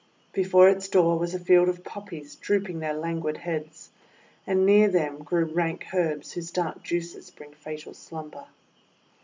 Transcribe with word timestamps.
Before 0.33 0.67
its 0.67 0.89
door 0.89 1.19
was 1.19 1.35
a 1.35 1.39
field 1.39 1.69
of 1.69 1.83
Poppies 1.83 2.35
drooping 2.35 2.79
their 2.79 2.95
languid 2.95 3.37
heads, 3.37 3.91
and 4.47 4.65
near 4.65 4.87
them 4.89 5.19
grew 5.19 5.45
rank 5.45 5.85
herbs 5.93 6.31
whose 6.33 6.49
dark 6.49 6.81
juices 6.81 7.29
bring 7.29 7.53
fatal 7.53 7.93
slumber. 7.93 8.45